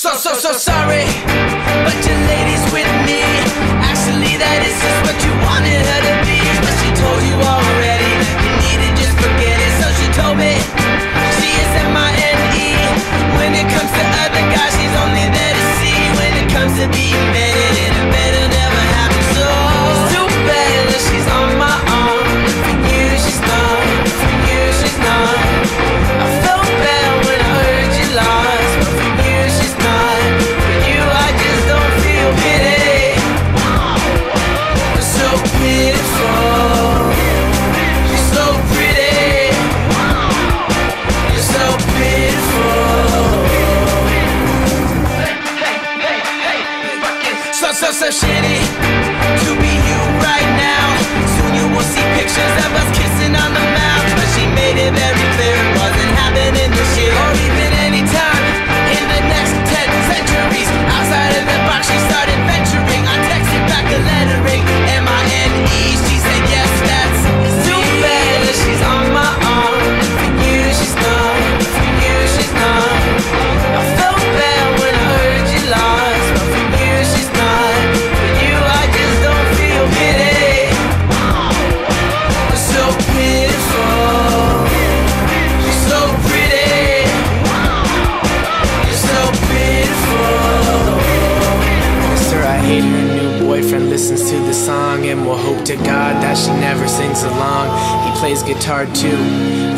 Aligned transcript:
So, 0.00 0.14
so, 0.14 0.32
so 0.32 0.52
sorry, 0.52 1.04
but 1.84 2.00
your 2.08 2.16
lady's 2.24 2.64
with 2.72 2.88
me. 3.04 3.20
Actually, 3.84 4.32
that 4.40 4.64
is 4.64 4.72
just 4.80 4.98
what 5.04 5.20
you 5.20 5.29
So, 48.10 48.39
boyfriend 93.70 93.88
listens 93.88 94.28
to 94.28 94.36
the 94.46 94.52
song 94.52 95.06
and 95.06 95.24
will 95.24 95.36
hope 95.36 95.64
to 95.64 95.76
God 95.76 96.20
that 96.20 96.36
she 96.36 96.50
never 96.58 96.88
sings 96.88 97.22
along. 97.22 97.68
He 98.04 98.18
plays 98.18 98.42
guitar 98.42 98.84
too. 98.86 99.16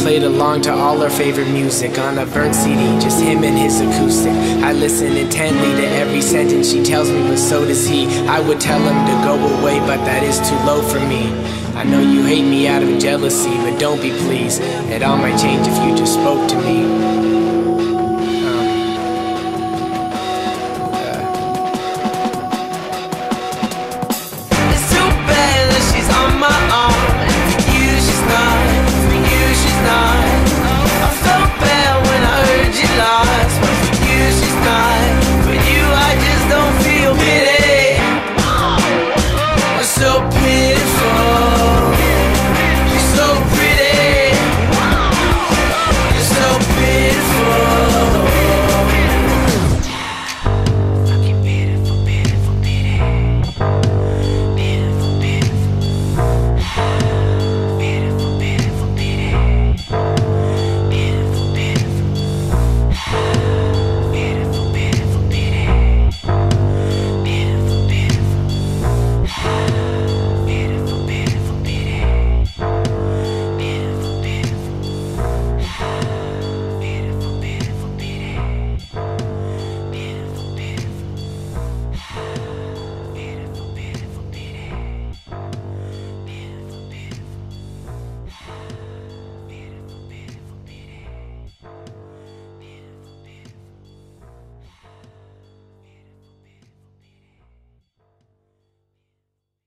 Played 0.01 0.23
along 0.23 0.62
to 0.62 0.73
all 0.73 0.98
her 1.01 1.11
favorite 1.11 1.51
music 1.51 1.98
on 1.98 2.17
a 2.17 2.25
burnt 2.25 2.55
CD, 2.55 2.81
just 3.01 3.23
him 3.23 3.45
and 3.45 3.59
his 3.59 3.83
acoustic. 3.83 4.33
I 4.65 4.73
listen 4.73 5.15
intently 5.15 5.73
to 5.83 5.87
every 5.87 6.23
sentence 6.23 6.70
she 6.70 6.83
tells 6.83 7.11
me, 7.11 7.20
but 7.23 7.37
so 7.37 7.67
does 7.67 7.87
he. 7.87 8.07
I 8.29 8.41
would 8.41 8.61
tell 8.63 8.81
him 8.81 9.07
to 9.07 9.25
go 9.27 9.35
away, 9.61 9.79
but 9.81 10.03
that 10.07 10.23
is 10.23 10.39
too 10.48 10.57
low 10.65 10.81
for 10.81 11.01
me. 11.07 11.29
I 11.77 11.85
know 11.85 12.01
you 12.01 12.25
hate 12.25 12.48
me 12.48 12.69
out 12.69 12.83
of 12.83 12.98
jealousy, 12.98 13.55
but 13.59 13.79
don't 13.79 14.01
be 14.01 14.11
pleased. 14.25 14.63
It 14.91 15.03
all 15.03 15.19
might 15.19 15.39
change 15.39 15.67
if 15.67 15.77
you 15.87 15.95
just 15.95 16.15
spoke 16.15 16.48
to 16.48 16.57
me. 16.63 17.32